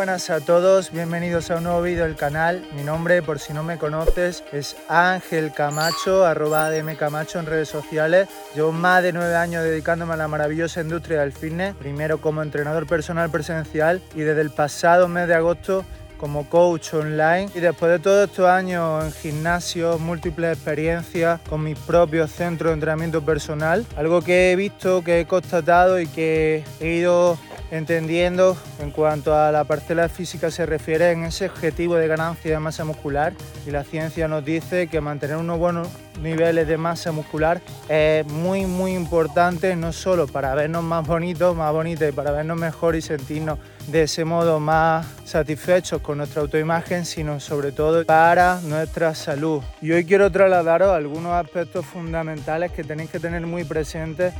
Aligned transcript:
buenas 0.00 0.30
a 0.30 0.40
todos, 0.40 0.92
bienvenidos 0.92 1.50
a 1.50 1.56
un 1.56 1.64
nuevo 1.64 1.82
vídeo 1.82 2.04
del 2.04 2.16
canal. 2.16 2.64
Mi 2.74 2.82
nombre, 2.82 3.20
por 3.20 3.38
si 3.38 3.52
no 3.52 3.62
me 3.62 3.76
conoces, 3.76 4.42
es 4.50 4.74
Ángel 4.88 5.52
Camacho, 5.52 6.24
arroba 6.24 6.64
ADM 6.64 6.96
Camacho 6.96 7.38
en 7.38 7.44
redes 7.44 7.68
sociales. 7.68 8.26
Llevo 8.54 8.72
más 8.72 9.02
de 9.02 9.12
nueve 9.12 9.36
años 9.36 9.62
dedicándome 9.62 10.14
a 10.14 10.16
la 10.16 10.26
maravillosa 10.26 10.80
industria 10.80 11.20
del 11.20 11.32
fitness, 11.32 11.74
primero 11.74 12.18
como 12.18 12.40
entrenador 12.40 12.86
personal 12.86 13.28
presencial 13.28 14.00
y 14.14 14.20
desde 14.20 14.40
el 14.40 14.48
pasado 14.48 15.06
mes 15.06 15.28
de 15.28 15.34
agosto 15.34 15.84
como 16.16 16.48
coach 16.48 16.94
online 16.94 17.50
y 17.54 17.60
después 17.60 17.92
de 17.92 17.98
todos 17.98 18.26
estos 18.26 18.46
años 18.46 19.04
en 19.04 19.12
gimnasio, 19.12 19.98
múltiples 19.98 20.56
experiencias 20.56 21.40
con 21.46 21.62
mis 21.62 21.78
propios 21.78 22.30
centros 22.30 22.70
de 22.70 22.74
entrenamiento 22.74 23.22
personal, 23.22 23.84
algo 23.98 24.22
que 24.22 24.52
he 24.52 24.56
visto, 24.56 25.04
que 25.04 25.20
he 25.20 25.26
constatado 25.26 26.00
y 26.00 26.06
que 26.06 26.64
he 26.80 26.88
ido 26.88 27.38
entendiendo 27.70 28.56
en 28.80 28.90
cuanto 28.90 29.34
a 29.34 29.52
la 29.52 29.64
parcela 29.64 30.08
física 30.08 30.50
se 30.50 30.66
refiere 30.66 31.12
en 31.12 31.24
ese 31.24 31.46
objetivo 31.46 31.96
de 31.96 32.08
ganancia 32.08 32.52
de 32.52 32.58
masa 32.58 32.84
muscular 32.84 33.32
y 33.66 33.70
la 33.70 33.84
ciencia 33.84 34.28
nos 34.28 34.44
dice 34.44 34.88
que 34.88 35.00
mantener 35.00 35.36
unos 35.36 35.58
buenos 35.58 35.88
niveles 36.20 36.66
de 36.66 36.76
masa 36.76 37.12
muscular 37.12 37.60
es 37.88 38.26
muy 38.26 38.66
muy 38.66 38.94
importante 38.94 39.76
no 39.76 39.92
solo 39.92 40.26
para 40.26 40.54
vernos 40.54 40.82
más 40.82 41.06
bonitos, 41.06 41.56
más 41.56 41.72
bonitos 41.72 42.08
y 42.08 42.12
para 42.12 42.32
vernos 42.32 42.58
mejor 42.58 42.96
y 42.96 43.02
sentirnos 43.02 43.58
de 43.86 44.02
ese 44.02 44.24
modo 44.24 44.60
más 44.60 45.06
satisfechos 45.24 46.00
con 46.02 46.18
nuestra 46.18 46.42
autoimagen, 46.42 47.04
sino 47.04 47.40
sobre 47.40 47.72
todo 47.72 48.04
para 48.04 48.60
nuestra 48.62 49.14
salud. 49.14 49.62
Y 49.80 49.92
hoy 49.92 50.04
quiero 50.04 50.30
trasladaros 50.30 50.90
algunos 50.90 51.32
aspectos 51.32 51.86
fundamentales 51.86 52.72
que 52.72 52.84
tenéis 52.84 53.10
que 53.10 53.18
tener 53.18 53.42
muy 53.46 53.64
presentes 53.64 54.34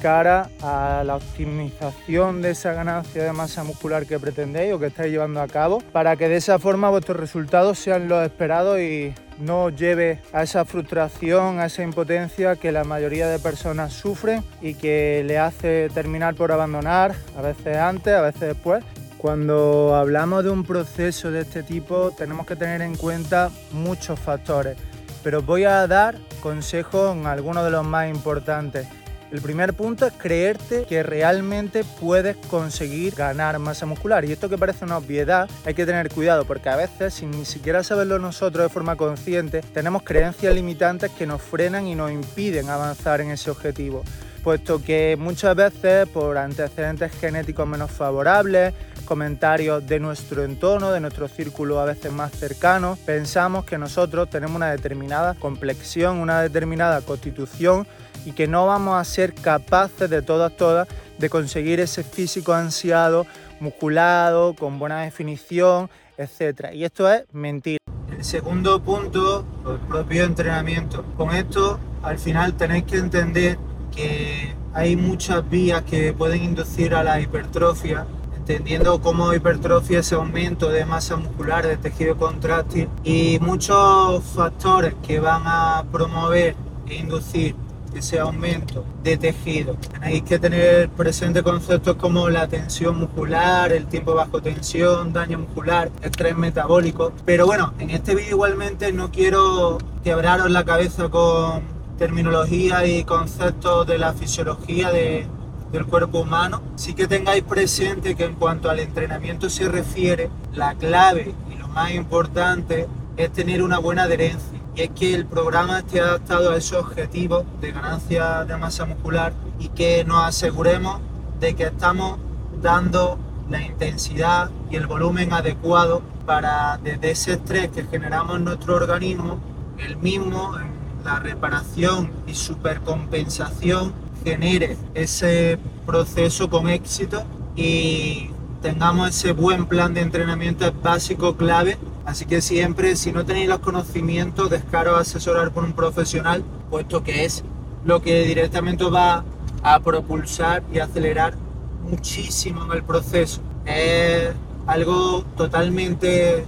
cara 0.00 0.50
a 0.62 1.02
la 1.04 1.16
optimización 1.16 2.42
de 2.42 2.50
esa 2.50 2.72
ganancia 2.72 3.24
de 3.24 3.32
masa 3.32 3.64
muscular 3.64 4.06
que 4.06 4.18
pretendéis 4.18 4.72
o 4.72 4.78
que 4.78 4.86
estáis 4.86 5.10
llevando 5.10 5.40
a 5.40 5.48
cabo, 5.48 5.82
para 5.92 6.16
que 6.16 6.28
de 6.28 6.36
esa 6.36 6.58
forma 6.58 6.90
vuestros 6.90 7.18
resultados 7.18 7.78
sean 7.78 8.08
los 8.08 8.24
esperados 8.24 8.78
y 8.80 9.14
no 9.38 9.70
lleve 9.70 10.20
a 10.32 10.42
esa 10.42 10.64
frustración, 10.64 11.60
a 11.60 11.66
esa 11.66 11.82
impotencia 11.82 12.56
que 12.56 12.72
la 12.72 12.84
mayoría 12.84 13.28
de 13.28 13.38
personas 13.38 13.92
sufren 13.92 14.42
y 14.60 14.74
que 14.74 15.22
le 15.26 15.38
hace 15.38 15.88
terminar 15.92 16.34
por 16.34 16.52
abandonar, 16.52 17.14
a 17.36 17.42
veces 17.42 17.76
antes, 17.76 18.14
a 18.14 18.22
veces 18.22 18.40
después. 18.40 18.84
Cuando 19.18 19.96
hablamos 19.96 20.44
de 20.44 20.50
un 20.50 20.62
proceso 20.62 21.30
de 21.30 21.40
este 21.40 21.62
tipo 21.62 22.12
tenemos 22.12 22.46
que 22.46 22.54
tener 22.54 22.82
en 22.82 22.96
cuenta 22.96 23.50
muchos 23.72 24.20
factores, 24.20 24.76
pero 25.24 25.42
voy 25.42 25.64
a 25.64 25.86
dar 25.86 26.16
consejos 26.40 27.16
en 27.16 27.26
algunos 27.26 27.64
de 27.64 27.70
los 27.70 27.84
más 27.84 28.08
importantes. 28.08 28.86
El 29.32 29.40
primer 29.40 29.74
punto 29.74 30.06
es 30.06 30.12
creerte 30.12 30.84
que 30.84 31.02
realmente 31.02 31.84
puedes 32.00 32.36
conseguir 32.48 33.14
ganar 33.14 33.58
masa 33.58 33.84
muscular. 33.84 34.24
Y 34.24 34.32
esto 34.32 34.48
que 34.48 34.56
parece 34.56 34.84
una 34.84 34.98
obviedad, 34.98 35.48
hay 35.64 35.74
que 35.74 35.84
tener 35.84 36.10
cuidado 36.10 36.44
porque 36.44 36.68
a 36.68 36.76
veces, 36.76 37.14
sin 37.14 37.32
ni 37.32 37.44
siquiera 37.44 37.82
saberlo 37.82 38.18
nosotros 38.18 38.64
de 38.64 38.68
forma 38.68 38.96
consciente, 38.96 39.62
tenemos 39.62 40.04
creencias 40.04 40.54
limitantes 40.54 41.10
que 41.10 41.26
nos 41.26 41.42
frenan 41.42 41.86
y 41.86 41.94
nos 41.94 42.12
impiden 42.12 42.70
avanzar 42.70 43.20
en 43.20 43.30
ese 43.30 43.50
objetivo 43.50 44.04
puesto 44.46 44.80
que 44.80 45.16
muchas 45.18 45.56
veces 45.56 46.08
por 46.08 46.38
antecedentes 46.38 47.10
genéticos 47.18 47.66
menos 47.66 47.90
favorables, 47.90 48.74
comentarios 49.04 49.84
de 49.84 49.98
nuestro 49.98 50.44
entorno, 50.44 50.92
de 50.92 51.00
nuestro 51.00 51.26
círculo 51.26 51.80
a 51.80 51.84
veces 51.84 52.12
más 52.12 52.30
cercano, 52.30 52.96
pensamos 53.04 53.64
que 53.64 53.76
nosotros 53.76 54.30
tenemos 54.30 54.54
una 54.54 54.70
determinada 54.70 55.34
complexión, 55.34 56.18
una 56.18 56.42
determinada 56.42 57.00
constitución 57.00 57.88
y 58.26 58.32
que 58.32 58.46
no 58.46 58.66
vamos 58.66 59.00
a 59.00 59.04
ser 59.04 59.32
capaces 59.32 60.10
de 60.10 60.20
todas, 60.20 60.54
todas, 60.56 60.88
de 61.18 61.30
conseguir 61.30 61.80
ese 61.80 62.02
físico 62.02 62.52
ansiado, 62.52 63.26
musculado, 63.60 64.54
con 64.54 64.78
buena 64.78 65.02
definición, 65.02 65.88
etc. 66.18 66.72
Y 66.74 66.84
esto 66.84 67.10
es 67.10 67.22
mentira. 67.32 67.78
El 68.10 68.24
segundo 68.24 68.82
punto, 68.82 69.46
el 69.66 69.78
propio 69.88 70.24
entrenamiento. 70.24 71.04
Con 71.16 71.34
esto, 71.34 71.78
al 72.02 72.18
final 72.18 72.54
tenéis 72.54 72.84
que 72.84 72.96
entender 72.96 73.58
que 73.94 74.54
hay 74.74 74.96
muchas 74.96 75.48
vías 75.48 75.82
que 75.82 76.12
pueden 76.12 76.42
inducir 76.42 76.94
a 76.94 77.02
la 77.02 77.20
hipertrofia 77.20 78.06
entendiendo 78.48 79.00
cómo 79.00 79.34
hipertrofia 79.34 79.98
ese 79.98 80.14
aumento 80.14 80.68
de 80.68 80.84
masa 80.84 81.16
muscular, 81.16 81.66
de 81.66 81.76
tejido 81.78 82.16
contráctil 82.16 82.88
y 83.02 83.40
muchos 83.40 84.22
factores 84.22 84.94
que 85.04 85.18
van 85.18 85.42
a 85.46 85.84
promover 85.90 86.54
e 86.88 86.94
inducir 86.94 87.56
ese 87.98 88.18
aumento 88.18 88.84
de 89.02 89.16
tejido. 89.16 89.76
Tenéis 89.92 90.22
que 90.22 90.38
tener 90.38 90.88
presente 90.90 91.42
conceptos 91.42 91.96
como 91.96 92.28
la 92.28 92.48
tensión 92.48 92.98
muscular, 92.98 93.72
el 93.72 93.86
tiempo 93.86 94.14
bajo 94.14 94.40
tensión, 94.40 95.12
daño 95.12 95.38
muscular, 95.38 95.90
estrés 96.02 96.36
metabólico. 96.36 97.12
Pero 97.24 97.46
bueno, 97.46 97.74
en 97.78 97.90
este 97.90 98.14
vídeo 98.14 98.30
igualmente 98.30 98.92
no 98.92 99.10
quiero 99.10 99.78
quebraros 100.04 100.50
la 100.50 100.64
cabeza 100.64 101.08
con 101.08 101.62
terminología 101.98 102.86
y 102.86 103.04
conceptos 103.04 103.86
de 103.86 103.98
la 103.98 104.12
fisiología 104.12 104.90
de, 104.90 105.26
del 105.72 105.86
cuerpo 105.86 106.20
humano. 106.20 106.62
Sí 106.76 106.94
que 106.94 107.06
tengáis 107.06 107.42
presente 107.42 108.14
que 108.14 108.24
en 108.24 108.34
cuanto 108.34 108.70
al 108.70 108.80
entrenamiento 108.80 109.48
se 109.50 109.68
refiere, 109.68 110.30
la 110.52 110.74
clave 110.74 111.34
y 111.50 111.56
lo 111.56 111.68
más 111.68 111.92
importante 111.92 112.86
es 113.16 113.32
tener 113.32 113.62
una 113.62 113.78
buena 113.78 114.04
adherencia. 114.04 114.58
Y 114.74 114.82
es 114.82 114.90
que 114.90 115.14
el 115.14 115.26
programa 115.26 115.78
esté 115.78 116.00
adaptado 116.00 116.50
a 116.50 116.56
esos 116.56 116.84
objetivos 116.84 117.44
de 117.60 117.72
ganancia 117.72 118.44
de 118.44 118.56
masa 118.56 118.84
muscular 118.84 119.32
y 119.58 119.68
que 119.68 120.04
nos 120.04 120.22
aseguremos 120.24 121.00
de 121.40 121.54
que 121.54 121.64
estamos 121.64 122.18
dando 122.60 123.18
la 123.48 123.62
intensidad 123.62 124.50
y 124.70 124.76
el 124.76 124.86
volumen 124.86 125.32
adecuado 125.32 126.02
para 126.26 126.78
desde 126.82 127.12
ese 127.12 127.32
estrés 127.34 127.70
que 127.70 127.84
generamos 127.84 128.36
en 128.36 128.44
nuestro 128.44 128.74
organismo, 128.74 129.38
el 129.78 129.96
mismo 129.96 130.56
la 131.04 131.20
reparación 131.20 132.10
y 132.26 132.34
supercompensación 132.34 133.94
genere 134.24 134.76
ese 134.94 135.56
proceso 135.86 136.50
con 136.50 136.68
éxito 136.68 137.22
y 137.54 138.30
tengamos 138.60 139.10
ese 139.10 139.30
buen 139.30 139.66
plan 139.66 139.94
de 139.94 140.00
entrenamiento 140.00 140.70
básico 140.82 141.36
clave 141.36 141.78
Así 142.06 142.24
que 142.24 142.40
siempre, 142.40 142.94
si 142.94 143.10
no 143.10 143.26
tenéis 143.26 143.48
los 143.48 143.58
conocimientos, 143.58 144.48
descaro 144.48 144.96
asesorar 144.96 145.50
por 145.50 145.64
un 145.64 145.72
profesional, 145.72 146.44
puesto 146.70 147.02
que 147.02 147.24
es 147.24 147.42
lo 147.84 148.00
que 148.00 148.24
directamente 148.24 148.84
va 148.84 149.24
a 149.64 149.80
propulsar 149.80 150.62
y 150.72 150.78
acelerar 150.78 151.34
muchísimo 151.82 152.64
en 152.64 152.72
el 152.72 152.84
proceso. 152.84 153.40
Es 153.64 154.30
algo 154.68 155.24
totalmente 155.36 156.44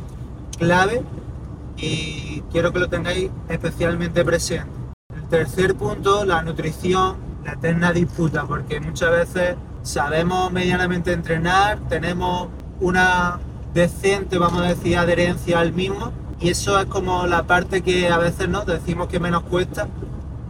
clave 0.59 1.03
y 1.77 2.43
quiero 2.53 2.73
que 2.73 2.79
lo 2.79 2.89
tengáis 2.89 3.29
especialmente 3.49 4.25
presente. 4.25 4.71
El 5.13 5.29
tercer 5.29 5.75
punto, 5.75 6.25
la 6.25 6.43
nutrición, 6.43 7.17
la 7.45 7.55
eterna 7.55 7.93
disputa, 7.93 8.45
porque 8.47 8.81
muchas 8.81 9.11
veces 9.11 9.57
sabemos 9.83 10.53
medianamente 10.53 11.13
entrenar, 11.13 11.81
tenemos 11.89 12.49
una 12.81 13.41
decente, 13.75 14.39
vamos 14.39 14.63
a 14.63 14.69
decir, 14.69 14.97
adherencia 14.97 15.61
al 15.61 15.73
mismo. 15.73 16.13
Y 16.41 16.51
eso 16.51 16.79
es 16.79 16.87
como 16.87 17.27
la 17.27 17.45
parte 17.45 17.83
que 17.83 18.09
a 18.09 18.19
veces 18.19 18.49
nos 18.49 18.67
decimos 18.67 19.09
que 19.09 19.19
menos 19.19 19.43
cuesta, 19.43 19.89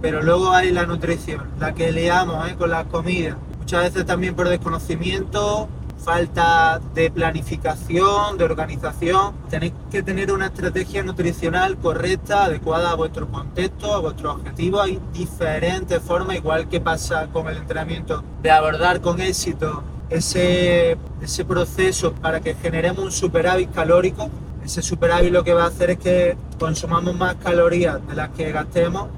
pero 0.03 0.23
luego 0.23 0.53
hay 0.53 0.71
la 0.71 0.87
nutrición, 0.87 1.49
la 1.59 1.75
que 1.75 1.93
liamos 1.93 2.49
¿eh? 2.49 2.57
con 2.57 2.71
las 2.71 2.87
comidas. 2.87 3.37
Muchas 3.59 3.85
veces 3.85 4.07
también 4.07 4.35
por 4.35 4.49
desconocimiento, 4.49 5.69
falta 5.99 6.81
de 6.95 7.11
planificación, 7.11 8.39
de 8.39 8.45
organización. 8.45 9.35
Tenéis 9.51 9.73
que 9.91 10.03
tener 10.03 10.33
una 10.33 10.47
estrategia 10.47 11.03
nutricional 11.03 11.77
correcta, 11.77 12.45
adecuada 12.45 12.93
a 12.93 12.95
vuestro 12.95 13.29
contexto, 13.29 13.95
a 13.95 13.99
vuestro 14.01 14.33
objetivo. 14.33 14.81
Hay 14.81 15.01
diferentes 15.13 16.01
formas, 16.01 16.37
igual 16.37 16.69
que 16.69 16.81
pasa 16.81 17.29
con 17.33 17.49
el 17.49 17.57
entrenamiento, 17.57 18.23
de 18.43 18.51
abordar 18.51 19.01
con 19.01 19.21
éxito 19.21 19.83
ese, 20.11 20.97
ese 21.23 21.45
proceso 21.45 22.13
para 22.13 22.41
que 22.41 22.55
generemos 22.55 23.05
un 23.05 23.13
superávit 23.13 23.71
calórico. 23.73 24.31
Ese 24.65 24.83
superávit 24.83 25.33
lo 25.33 25.45
que 25.45 25.55
va 25.55 25.65
a 25.65 25.69
hacer 25.69 25.91
es 25.91 25.99
que 25.99 26.37
consumamos 26.59 27.17
más 27.17 27.37
calorías 27.37 28.07
de 28.07 28.15
las 28.15 28.31
que 28.31 28.53
gastemos 28.53 29.09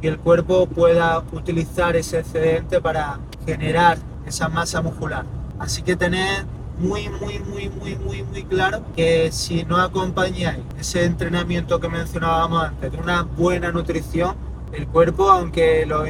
y 0.00 0.08
el 0.08 0.18
cuerpo 0.18 0.66
pueda 0.66 1.22
utilizar 1.32 1.96
ese 1.96 2.20
excedente 2.20 2.80
para 2.80 3.18
generar 3.46 3.98
esa 4.26 4.48
masa 4.48 4.82
muscular. 4.82 5.24
Así 5.58 5.82
que 5.82 5.96
tened 5.96 6.44
muy, 6.78 7.08
muy, 7.08 7.38
muy, 7.38 7.68
muy, 7.68 7.96
muy, 7.96 8.22
muy 8.22 8.42
claro 8.44 8.82
que 8.96 9.30
si 9.30 9.64
no 9.64 9.76
acompañáis 9.76 10.64
ese 10.78 11.04
entrenamiento 11.04 11.78
que 11.78 11.88
mencionábamos 11.88 12.64
antes 12.64 12.90
de 12.90 12.98
una 12.98 13.22
buena 13.22 13.70
nutrición, 13.70 14.34
el 14.72 14.86
cuerpo, 14.88 15.30
aunque 15.30 15.86
lo 15.86 16.04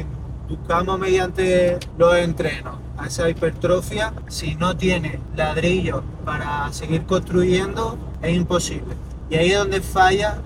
buscamos 0.49 0.99
mediante 0.99 1.79
los 1.99 2.17
entrenos 2.17 2.77
esa 3.07 3.29
hipertrofia, 3.29 4.13
si 4.29 4.55
no 4.55 4.77
tiene 4.77 5.21
ladrillos 5.37 6.03
para 6.25 6.73
seguir 6.73 7.05
construyendo, 7.05 7.99
es 8.23 8.37
imposible. 8.37 8.95
Y 9.31 9.37
ahí 9.37 9.51
es 9.51 9.59
donde 9.59 9.81
falla 9.81 10.39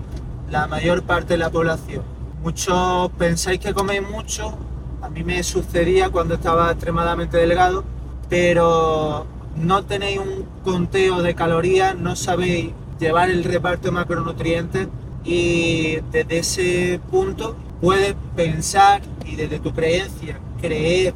la 0.49 0.67
mayor 0.67 1.03
parte 1.03 1.33
de 1.33 1.39
la 1.39 1.49
población. 1.49 2.03
Muchos 2.41 3.11
pensáis 3.17 3.59
que 3.59 3.73
coméis 3.73 4.01
mucho, 4.07 4.57
a 5.01 5.09
mí 5.09 5.23
me 5.23 5.43
sucedía 5.43 6.09
cuando 6.09 6.35
estaba 6.35 6.71
extremadamente 6.71 7.37
delgado, 7.37 7.83
pero 8.29 9.25
no 9.55 9.83
tenéis 9.83 10.19
un 10.19 10.45
conteo 10.63 11.21
de 11.21 11.35
calorías, 11.35 11.97
no 11.97 12.15
sabéis 12.15 12.71
llevar 12.99 13.29
el 13.29 13.43
reparto 13.43 13.87
de 13.87 13.91
macronutrientes 13.91 14.87
y 15.23 15.97
desde 16.11 16.39
ese 16.39 17.01
punto 17.11 17.55
puedes 17.81 18.15
pensar 18.35 19.01
y 19.25 19.35
desde 19.35 19.59
tu 19.59 19.73
creencia 19.73 20.39
creer 20.61 21.13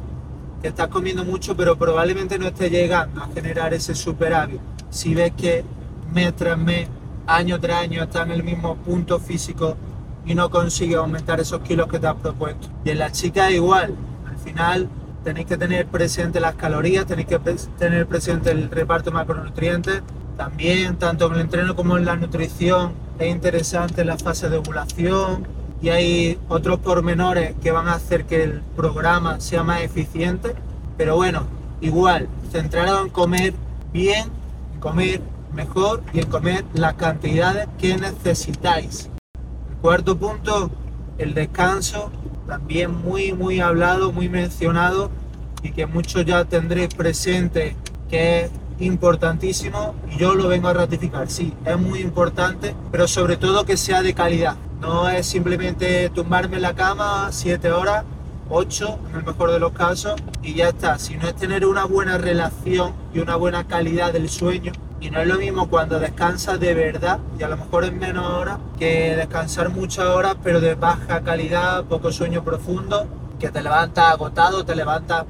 que 0.62 0.68
estás 0.68 0.88
comiendo 0.88 1.24
mucho, 1.24 1.56
pero 1.56 1.76
probablemente 1.76 2.38
no 2.38 2.46
estés 2.46 2.70
llegando 2.70 3.20
a 3.20 3.28
generar 3.34 3.74
ese 3.74 3.94
superávit. 3.94 4.60
Si 4.90 5.14
ves 5.14 5.32
que 5.36 5.64
mes 6.12 6.34
tras 6.36 6.56
mes, 6.56 6.88
año 7.26 7.58
tras 7.60 7.82
año 7.82 8.02
estás 8.02 8.26
en 8.26 8.32
el 8.32 8.44
mismo 8.44 8.76
punto 8.76 9.18
físico 9.18 9.76
y 10.24 10.34
no 10.36 10.50
consigues 10.50 10.96
aumentar 10.96 11.40
esos 11.40 11.60
kilos 11.62 11.88
que 11.88 11.98
te 11.98 12.06
has 12.06 12.14
propuesto. 12.14 12.68
Y 12.84 12.90
en 12.90 12.98
las 12.98 13.12
chicas 13.12 13.50
igual, 13.50 13.96
al 14.28 14.38
final 14.38 14.88
tenéis 15.24 15.46
que 15.46 15.56
tener 15.56 15.86
presente 15.86 16.38
las 16.38 16.54
calorías, 16.54 17.06
tenéis 17.06 17.26
que 17.26 17.38
tener 17.78 18.06
presente 18.06 18.52
el 18.52 18.70
reparto 18.70 19.10
de 19.10 19.14
macronutrientes. 19.14 20.02
También, 20.36 20.96
tanto 20.96 21.26
en 21.26 21.34
el 21.34 21.40
entreno 21.40 21.74
como 21.74 21.98
en 21.98 22.04
la 22.04 22.16
nutrición, 22.16 22.92
es 23.18 23.28
interesante 23.28 24.04
la 24.04 24.16
fase 24.16 24.48
de 24.48 24.58
ovulación 24.58 25.61
y 25.82 25.88
hay 25.88 26.38
otros 26.48 26.78
pormenores 26.78 27.54
que 27.60 27.72
van 27.72 27.88
a 27.88 27.94
hacer 27.94 28.24
que 28.24 28.44
el 28.44 28.62
programa 28.76 29.40
sea 29.40 29.64
más 29.64 29.82
eficiente. 29.82 30.54
Pero 30.96 31.16
bueno, 31.16 31.42
igual, 31.80 32.28
centrado 32.52 33.02
en 33.02 33.10
comer 33.10 33.52
bien, 33.92 34.28
en 34.72 34.80
comer 34.80 35.20
mejor 35.52 36.04
y 36.12 36.20
en 36.20 36.26
comer 36.30 36.64
las 36.74 36.94
cantidades 36.94 37.66
que 37.78 37.96
necesitáis. 37.96 39.10
El 39.70 39.76
cuarto 39.78 40.16
punto, 40.16 40.70
el 41.18 41.34
descanso, 41.34 42.12
también 42.46 42.94
muy, 43.02 43.32
muy 43.32 43.58
hablado, 43.58 44.12
muy 44.12 44.28
mencionado 44.28 45.10
y 45.64 45.72
que 45.72 45.86
muchos 45.86 46.24
ya 46.24 46.44
tendréis 46.44 46.94
presente 46.94 47.74
que 48.08 48.42
es 48.42 48.50
importantísimo 48.78 49.96
y 50.10 50.18
yo 50.18 50.34
lo 50.34 50.46
vengo 50.46 50.68
a 50.68 50.74
ratificar. 50.74 51.28
Sí, 51.28 51.52
es 51.64 51.78
muy 51.78 52.00
importante, 52.00 52.72
pero 52.92 53.08
sobre 53.08 53.36
todo 53.36 53.64
que 53.64 53.76
sea 53.76 54.02
de 54.02 54.14
calidad. 54.14 54.56
No 54.82 55.08
es 55.08 55.26
simplemente 55.26 56.10
tumbarme 56.10 56.56
en 56.56 56.62
la 56.62 56.74
cama 56.74 57.28
siete 57.30 57.70
horas, 57.70 58.04
ocho 58.50 58.98
en 59.10 59.20
el 59.20 59.24
mejor 59.24 59.52
de 59.52 59.60
los 59.60 59.70
casos 59.70 60.20
y 60.42 60.54
ya 60.54 60.70
está. 60.70 60.98
Sino 60.98 61.28
es 61.28 61.36
tener 61.36 61.64
una 61.64 61.84
buena 61.84 62.18
relación 62.18 62.92
y 63.14 63.20
una 63.20 63.36
buena 63.36 63.68
calidad 63.68 64.12
del 64.12 64.28
sueño 64.28 64.72
y 65.00 65.08
no 65.10 65.20
es 65.20 65.28
lo 65.28 65.38
mismo 65.38 65.68
cuando 65.68 66.00
descansas 66.00 66.58
de 66.58 66.74
verdad, 66.74 67.20
y 67.38 67.42
a 67.44 67.48
lo 67.48 67.56
mejor 67.56 67.84
en 67.84 67.98
menos 67.98 68.24
horas, 68.24 68.58
que 68.78 69.14
descansar 69.16 69.68
muchas 69.70 70.06
horas, 70.06 70.36
pero 70.42 70.60
de 70.60 70.74
baja 70.74 71.22
calidad, 71.22 71.84
poco 71.84 72.10
sueño 72.10 72.42
profundo, 72.42 73.06
que 73.38 73.50
te 73.50 73.62
levantas 73.62 74.12
agotado, 74.12 74.64
te 74.64 74.76
levantas 74.76 75.26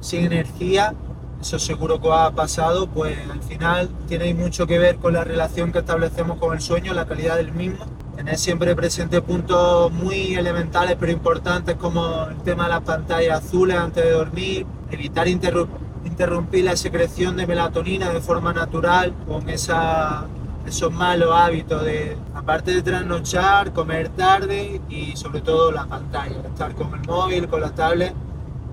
sin 0.00 0.24
energía. 0.26 0.94
Eso 1.40 1.58
seguro 1.58 2.00
que 2.00 2.10
ha 2.10 2.30
pasado, 2.30 2.86
pues 2.86 3.18
al 3.30 3.42
final 3.42 3.90
tiene 4.08 4.32
mucho 4.34 4.66
que 4.66 4.78
ver 4.78 4.96
con 4.96 5.12
la 5.12 5.24
relación 5.24 5.72
que 5.72 5.80
establecemos 5.80 6.38
con 6.38 6.54
el 6.54 6.62
sueño, 6.62 6.94
la 6.94 7.06
calidad 7.06 7.36
del 7.36 7.52
mismo. 7.52 7.84
Tener 8.16 8.38
siempre 8.38 8.74
presente 8.76 9.20
puntos 9.20 9.92
muy 9.92 10.34
elementales 10.34 10.96
pero 10.98 11.10
importantes 11.10 11.74
como 11.76 12.26
el 12.30 12.36
tema 12.38 12.64
de 12.64 12.70
las 12.70 12.82
pantallas 12.82 13.44
azules 13.44 13.76
antes 13.76 14.04
de 14.04 14.10
dormir, 14.12 14.66
evitar 14.90 15.26
interrumpir 15.26 16.64
la 16.64 16.76
secreción 16.76 17.36
de 17.36 17.46
melatonina 17.46 18.10
de 18.10 18.20
forma 18.20 18.52
natural 18.52 19.12
con 19.26 19.48
esos 19.50 20.92
malos 20.92 21.30
hábitos 21.34 21.84
de, 21.84 22.16
aparte 22.34 22.72
de 22.74 22.82
trasnochar, 22.82 23.72
comer 23.72 24.10
tarde 24.10 24.80
y 24.88 25.16
sobre 25.16 25.40
todo 25.40 25.72
la 25.72 25.86
pantalla, 25.86 26.36
estar 26.46 26.74
con 26.76 26.94
el 26.94 27.04
móvil, 27.06 27.48
con 27.48 27.60
la 27.60 27.70
tablet, 27.70 28.14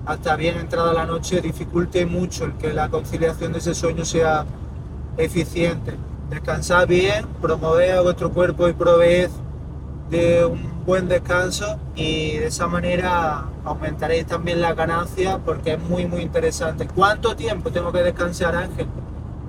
hasta 0.06 0.36
bien 0.36 0.56
entrada 0.56 0.92
la 0.92 1.04
noche, 1.04 1.40
dificulte 1.40 2.06
mucho 2.06 2.44
el 2.44 2.52
que 2.54 2.72
la 2.72 2.88
conciliación 2.88 3.52
de 3.52 3.58
ese 3.58 3.74
sueño 3.74 4.04
sea 4.04 4.46
eficiente. 5.16 5.94
Descansad 6.32 6.88
bien, 6.88 7.26
promover 7.42 7.98
a 7.98 8.00
vuestro 8.00 8.32
cuerpo 8.32 8.66
y 8.66 8.72
proveed 8.72 9.28
de 10.08 10.46
un 10.46 10.82
buen 10.86 11.06
descanso 11.06 11.78
y 11.94 12.38
de 12.38 12.46
esa 12.46 12.66
manera 12.66 13.44
aumentaréis 13.66 14.26
también 14.26 14.62
la 14.62 14.72
ganancia 14.72 15.36
porque 15.44 15.74
es 15.74 15.78
muy 15.78 16.06
muy 16.06 16.22
interesante. 16.22 16.88
¿Cuánto 16.88 17.36
tiempo 17.36 17.70
tengo 17.70 17.92
que 17.92 18.02
descansar 18.02 18.56
Ángel? 18.56 18.86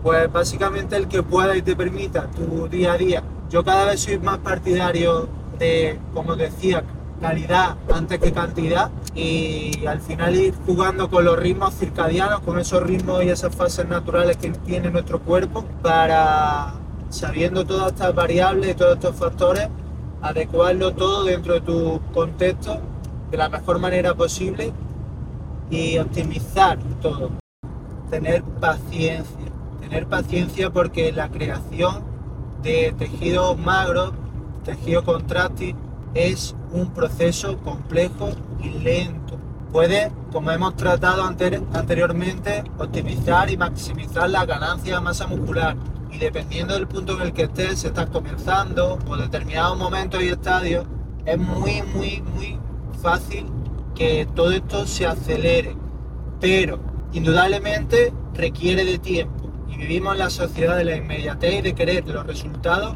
Pues 0.03 0.30
básicamente 0.30 0.97
el 0.97 1.07
que 1.07 1.24
pueda 1.24 1.56
y 1.56 1.62
te 1.62 1.74
permita 1.74 2.27
tu 2.27 2.68
día 2.68 2.91
a 2.91 2.97
día. 2.97 3.24
Yo 3.50 3.63
cada 3.63 3.86
vez 3.86 4.01
soy 4.01 4.19
más 4.19 4.39
partidario 4.39 5.29
de, 5.57 5.97
como 6.13 6.36
decía, 6.36 6.83
calidad 7.23 7.77
antes 7.89 8.19
que 8.19 8.33
cantidad 8.33 8.91
y 9.15 9.85
al 9.85 10.01
final 10.01 10.35
ir 10.35 10.53
jugando 10.65 11.09
con 11.09 11.23
los 11.23 11.39
ritmos 11.39 11.73
circadianos, 11.73 12.41
con 12.41 12.59
esos 12.59 12.83
ritmos 12.83 13.23
y 13.23 13.29
esas 13.29 13.55
fases 13.55 13.87
naturales 13.87 14.35
que 14.35 14.49
tiene 14.49 14.91
nuestro 14.91 15.21
cuerpo 15.21 15.63
para, 15.81 16.73
sabiendo 17.09 17.65
todas 17.65 17.93
estas 17.93 18.13
variables 18.13 18.71
y 18.71 18.73
todos 18.73 18.95
estos 18.95 19.15
factores, 19.15 19.69
adecuarlo 20.21 20.91
todo 20.91 21.23
dentro 21.23 21.53
de 21.53 21.61
tu 21.61 22.01
contexto 22.13 22.81
de 23.31 23.37
la 23.37 23.47
mejor 23.47 23.79
manera 23.79 24.13
posible 24.13 24.73
y 25.69 25.97
optimizar 25.99 26.77
todo. 27.01 27.31
Tener 28.09 28.43
paciencia, 28.43 29.45
tener 29.79 30.07
paciencia 30.07 30.71
porque 30.71 31.13
la 31.13 31.29
creación 31.29 32.03
de 32.63 32.93
tejido 32.97 33.55
magro, 33.55 34.11
tejido 34.65 35.05
contráctil, 35.05 35.73
es 36.13 36.56
un 36.71 36.94
proceso 36.94 37.57
complejo 37.60 38.30
y 38.62 38.69
lento. 38.69 39.38
Puede, 39.71 40.12
como 40.31 40.51
hemos 40.51 40.75
tratado 40.75 41.24
anteriormente, 41.24 42.63
optimizar 42.77 43.50
y 43.50 43.57
maximizar 43.57 44.30
la 44.30 44.45
ganancia 44.45 44.95
de 44.95 45.01
masa 45.01 45.25
muscular, 45.25 45.75
y 46.12 46.19
dependiendo 46.19 46.75
del 46.75 46.88
punto 46.88 47.15
en 47.15 47.24
el 47.24 47.33
que 47.33 47.44
estés, 47.44 47.80
si 47.80 47.88
estás 47.88 48.07
comenzando 48.07 49.00
o 49.07 49.18
determinados 49.18 49.77
momentos 49.77 50.21
y 50.21 50.27
estadios, 50.27 50.86
es 51.25 51.38
muy, 51.39 51.81
muy, 51.81 52.21
muy 52.21 52.60
fácil 53.01 53.48
que 53.95 54.27
todo 54.36 54.51
esto 54.51 54.86
se 54.86 55.07
acelere. 55.07 55.75
Pero 56.39 56.80
indudablemente 57.13 58.13
requiere 58.36 58.86
de 58.86 59.00
tiempo 59.00 59.50
y 59.68 59.77
vivimos 59.77 60.13
en 60.13 60.19
la 60.19 60.30
sociedad 60.30 60.77
de 60.77 60.86
la 60.86 60.98
inmediatez 60.98 61.60
y 61.60 61.62
de 61.62 61.74
querer 61.74 62.07
los 62.07 62.27
resultados 62.27 62.95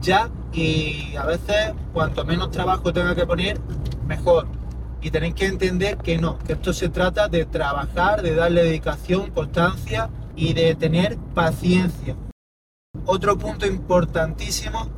ya 0.00 0.30
y 0.54 1.16
a 1.16 1.24
veces 1.24 1.72
cuanto 1.92 2.24
menos 2.24 2.50
trabajo 2.50 2.92
tenga 2.92 3.14
que 3.14 3.26
poner, 3.26 3.60
mejor. 4.06 4.46
Y 5.02 5.10
tenéis 5.10 5.34
que 5.34 5.46
entender 5.46 5.98
que 5.98 6.16
no, 6.16 6.38
que 6.38 6.54
esto 6.54 6.72
se 6.72 6.88
trata 6.88 7.28
de 7.28 7.44
trabajar, 7.44 8.22
de 8.22 8.34
darle 8.34 8.62
dedicación, 8.62 9.30
constancia 9.32 10.08
y 10.36 10.54
de 10.54 10.74
tener 10.74 11.18
paciencia. 11.34 12.16
Otro 13.04 13.36
punto 13.36 13.66
importantísimo, 13.66 14.88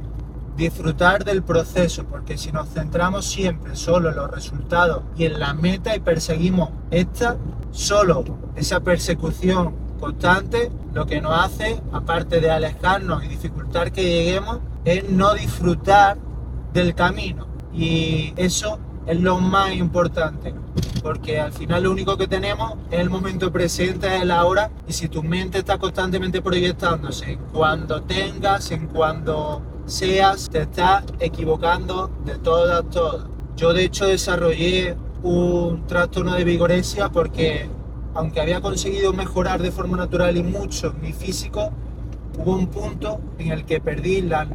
disfrutar 0.57 1.25
del 1.25 1.43
proceso, 1.43 2.05
porque 2.05 2.39
si 2.39 2.53
nos 2.53 2.69
centramos 2.69 3.27
siempre 3.27 3.75
solo 3.75 4.11
en 4.11 4.17
los 4.17 4.31
resultados 4.31 5.03
y 5.17 5.25
en 5.25 5.41
la 5.41 5.55
meta 5.55 5.97
y 5.97 6.01
perseguimos 6.01 6.71
esta, 6.91 7.37
solo 7.73 8.25
esa 8.55 8.81
persecución 8.81 9.75
constante, 9.99 10.71
lo 10.95 11.07
que 11.07 11.21
nos 11.21 11.33
hace, 11.33 11.81
aparte 11.93 12.41
de 12.41 12.51
alejarnos 12.51 13.25
y 13.25 13.29
dificultar 13.29 13.91
que 13.91 14.03
lleguemos, 14.03 14.61
es 14.87 15.11
no 15.11 15.35
disfrutar 15.35 16.17
del 16.73 16.95
camino. 16.95 17.47
Y 17.75 18.33
eso 18.37 18.79
es 19.07 19.21
lo 19.21 19.39
más 19.39 19.75
importante, 19.75 20.55
porque 21.03 21.39
al 21.39 21.53
final 21.53 21.83
lo 21.83 21.91
único 21.91 22.17
que 22.17 22.27
tenemos 22.27 22.75
es 22.91 23.01
el 23.01 23.11
momento 23.11 23.53
presente, 23.53 24.17
es 24.17 24.25
la 24.25 24.45
hora, 24.45 24.71
y 24.89 24.93
si 24.93 25.09
tu 25.09 25.23
mente 25.23 25.59
está 25.59 25.77
constantemente 25.77 26.41
proyectándose 26.41 27.39
cuando 27.53 28.03
tengas, 28.03 28.71
en 28.71 28.87
cuando 28.87 29.61
seas, 29.85 30.49
te 30.49 30.63
estás 30.63 31.05
equivocando 31.21 32.11
de 32.25 32.37
todas, 32.39 32.89
todas. 32.91 33.27
Yo 33.57 33.73
de 33.73 33.85
hecho 33.85 34.07
desarrollé 34.07 34.97
un 35.23 35.87
trastorno 35.87 36.35
de 36.35 36.45
vigoresia 36.45 37.09
porque 37.09 37.69
aunque 38.15 38.41
había 38.41 38.61
conseguido 38.61 39.13
mejorar 39.13 39.61
de 39.61 39.71
forma 39.71 39.97
natural 39.97 40.37
y 40.37 40.43
mucho 40.43 40.95
mi 41.03 41.13
físico, 41.13 41.73
hubo 42.37 42.55
un 42.55 42.67
punto 42.69 43.21
en 43.39 43.51
el 43.51 43.65
que 43.65 43.81
perdí 43.81 44.23
la, 44.23 44.47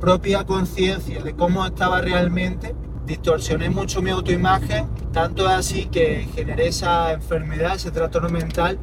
propia 0.00 0.44
conciencia 0.44 1.22
de 1.22 1.34
cómo 1.34 1.64
estaba 1.64 2.00
realmente 2.00 2.74
distorsioné 3.06 3.70
mucho 3.70 4.02
mi 4.02 4.10
autoimagen, 4.10 4.88
tanto 5.12 5.48
así 5.48 5.86
que 5.86 6.28
generé 6.34 6.68
esa 6.68 7.12
enfermedad, 7.12 7.76
ese 7.76 7.90
trastorno 7.90 8.28
mental 8.28 8.78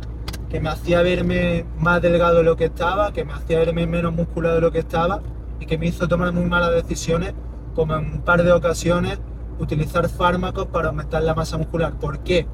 que 0.50 0.60
me 0.60 0.70
hacía 0.70 1.02
verme 1.02 1.66
más 1.78 2.02
delgado 2.02 2.38
de 2.38 2.44
lo 2.44 2.56
que 2.56 2.66
estaba, 2.66 3.12
que 3.12 3.26
me 3.26 3.34
hacía 3.34 3.60
verme 3.60 3.86
menos 3.86 4.14
musculado 4.14 4.56
de 4.56 4.62
lo 4.62 4.72
que 4.72 4.80
estaba 4.80 5.22
y 5.60 5.66
que 5.66 5.78
me 5.78 5.88
hizo 5.88 6.08
tomar 6.08 6.32
muy 6.32 6.46
malas 6.46 6.72
decisiones, 6.72 7.34
como 7.76 7.96
en 7.96 8.06
un 8.06 8.22
par 8.22 8.44
de 8.44 8.52
ocasiones 8.52 9.20
utilizar 9.60 10.10
fármacos 10.10 10.68
para 10.68 10.90
aumentar 10.90 11.24
la 11.24 11.34
masa 11.34 11.58
muscular. 11.58 11.94
¿Por 12.00 12.20
qué? 12.20 12.48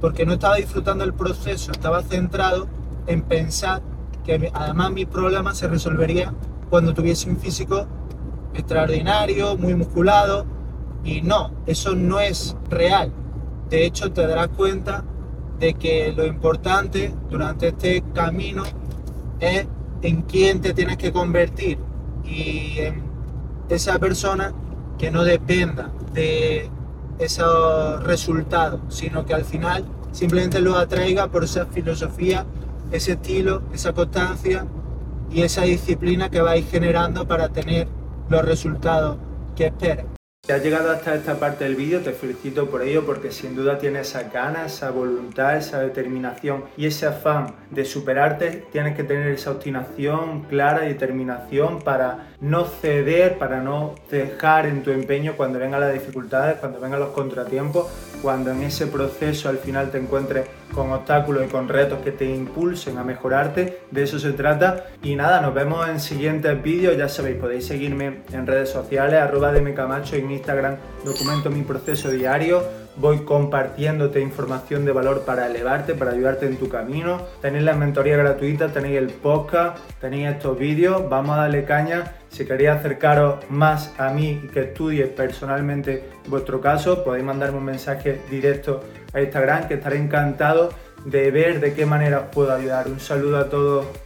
Porque 0.00 0.24
no 0.24 0.34
estaba 0.34 0.56
disfrutando 0.56 1.04
el 1.04 1.12
proceso, 1.12 1.72
estaba 1.72 2.02
centrado 2.02 2.68
en 3.06 3.22
pensar 3.22 3.82
además 4.52 4.92
mi 4.92 5.06
problema 5.06 5.54
se 5.54 5.68
resolvería 5.68 6.32
cuando 6.70 6.92
tuviese 6.92 7.30
un 7.30 7.38
físico 7.38 7.86
extraordinario, 8.54 9.56
muy 9.56 9.74
musculado, 9.74 10.44
y 11.04 11.22
no, 11.22 11.52
eso 11.66 11.94
no 11.94 12.20
es 12.20 12.56
real. 12.68 13.12
De 13.70 13.84
hecho, 13.84 14.12
te 14.12 14.26
darás 14.26 14.48
cuenta 14.48 15.04
de 15.58 15.74
que 15.74 16.12
lo 16.16 16.26
importante 16.26 17.14
durante 17.30 17.68
este 17.68 18.02
camino 18.14 18.64
es 19.40 19.66
en 20.02 20.22
quién 20.22 20.60
te 20.60 20.74
tienes 20.74 20.96
que 20.96 21.12
convertir 21.12 21.78
y 22.24 22.78
en 22.78 23.02
esa 23.68 23.98
persona 23.98 24.52
que 24.98 25.10
no 25.10 25.24
dependa 25.24 25.90
de 26.12 26.70
esos 27.18 28.02
resultados, 28.04 28.80
sino 28.88 29.24
que 29.26 29.34
al 29.34 29.44
final 29.44 29.84
simplemente 30.12 30.60
lo 30.60 30.76
atraiga 30.76 31.28
por 31.28 31.44
esa 31.44 31.66
filosofía, 31.66 32.46
ese 32.90 33.12
estilo, 33.12 33.62
esa 33.72 33.92
constancia 33.92 34.66
y 35.30 35.42
esa 35.42 35.62
disciplina 35.62 36.30
que 36.30 36.40
vais 36.40 36.68
generando 36.70 37.26
para 37.26 37.48
tener 37.48 37.88
los 38.28 38.44
resultados 38.44 39.18
que 39.56 39.66
esperas. 39.66 40.06
Si 40.48 40.52
has 40.52 40.62
llegado 40.62 40.90
hasta 40.90 41.14
esta 41.14 41.38
parte 41.38 41.64
del 41.64 41.76
vídeo, 41.76 42.00
te 42.00 42.12
felicito 42.12 42.70
por 42.70 42.80
ello 42.80 43.04
porque 43.04 43.30
sin 43.30 43.54
duda 43.54 43.76
tienes 43.76 44.08
esa 44.08 44.30
ganas, 44.30 44.72
esa 44.72 44.90
voluntad, 44.90 45.58
esa 45.58 45.80
determinación 45.80 46.64
y 46.74 46.86
ese 46.86 47.04
afán 47.04 47.54
de 47.70 47.84
superarte. 47.84 48.64
Tienes 48.72 48.96
que 48.96 49.04
tener 49.04 49.28
esa 49.28 49.50
obstinación 49.50 50.44
clara 50.44 50.86
y 50.86 50.94
determinación 50.94 51.80
para 51.80 52.28
no 52.40 52.64
ceder, 52.66 53.38
para 53.38 53.60
no 53.60 53.94
dejar 54.10 54.66
en 54.66 54.82
tu 54.82 54.90
empeño 54.90 55.34
cuando 55.36 55.58
vengan 55.58 55.80
las 55.80 55.92
dificultades, 55.92 56.58
cuando 56.58 56.80
vengan 56.80 57.00
los 57.00 57.10
contratiempos, 57.10 57.86
cuando 58.22 58.52
en 58.52 58.62
ese 58.62 58.86
proceso 58.86 59.48
al 59.48 59.58
final 59.58 59.90
te 59.90 59.98
encuentres 59.98 60.46
con 60.74 60.92
obstáculos 60.92 61.44
y 61.44 61.48
con 61.48 61.68
retos 61.68 62.00
que 62.04 62.12
te 62.12 62.26
impulsen 62.26 62.98
a 62.98 63.04
mejorarte, 63.04 63.80
de 63.90 64.02
eso 64.02 64.18
se 64.18 64.32
trata. 64.32 64.86
Y 65.02 65.16
nada, 65.16 65.40
nos 65.40 65.54
vemos 65.54 65.88
en 65.88 65.98
siguientes 65.98 66.62
vídeos, 66.62 66.96
ya 66.96 67.08
sabéis, 67.08 67.36
podéis 67.38 67.66
seguirme 67.66 68.20
en 68.32 68.46
redes 68.46 68.68
sociales, 68.68 69.20
arroba 69.20 69.52
de 69.52 69.74
Camacho 69.74 70.16
en 70.16 70.30
Instagram, 70.30 70.76
documento 71.04 71.50
mi 71.50 71.62
proceso 71.62 72.10
diario, 72.10 72.62
voy 72.96 73.18
compartiéndote 73.18 74.20
información 74.20 74.84
de 74.84 74.92
valor 74.92 75.22
para 75.22 75.46
elevarte, 75.46 75.94
para 75.94 76.12
ayudarte 76.12 76.46
en 76.46 76.56
tu 76.56 76.68
camino. 76.68 77.22
Tenéis 77.40 77.64
la 77.64 77.74
mentoría 77.74 78.16
gratuita, 78.16 78.68
tenéis 78.68 78.98
el 78.98 79.08
podcast, 79.08 79.78
tenéis 80.00 80.28
estos 80.28 80.58
vídeos, 80.58 81.08
vamos 81.08 81.36
a 81.36 81.42
darle 81.42 81.64
caña. 81.64 82.12
Si 82.30 82.44
queréis 82.44 82.70
acercaros 82.70 83.48
más 83.50 83.92
a 83.98 84.10
mí 84.10 84.42
y 84.44 84.48
que 84.48 84.60
estudie 84.60 85.06
personalmente 85.06 86.04
vuestro 86.26 86.60
caso, 86.60 87.02
podéis 87.02 87.24
mandarme 87.24 87.58
un 87.58 87.64
mensaje 87.64 88.20
directo 88.30 88.84
a 89.12 89.20
Instagram 89.20 89.66
que 89.66 89.74
estaré 89.74 89.96
encantado 89.96 90.70
de 91.04 91.30
ver 91.30 91.60
de 91.60 91.74
qué 91.74 91.86
manera 91.86 92.20
os 92.20 92.26
puedo 92.26 92.52
ayudar. 92.54 92.88
Un 92.88 93.00
saludo 93.00 93.38
a 93.38 93.48
todos. 93.48 93.86